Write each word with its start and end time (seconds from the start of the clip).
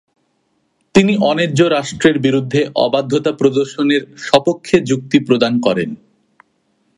তিনি 0.95 1.13
অন্যায্য 1.21 1.59
রাষ্ট্রের 1.67 2.17
বিরুদ্ধে 2.19 2.61
অবাধ্যতা 2.75 3.31
প্রদর্শনের 3.31 4.01
স্বপক্ষে 4.17 4.77
যুক্তি 4.81 5.17
প্রদান 5.19 5.53
করেন। 5.59 5.89